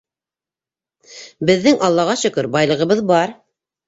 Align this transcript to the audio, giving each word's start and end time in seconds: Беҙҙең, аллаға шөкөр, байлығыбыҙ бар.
Беҙҙең, 1.49 1.77
аллаға 1.89 2.15
шөкөр, 2.21 2.47
байлығыбыҙ 2.57 3.03
бар. 3.13 3.35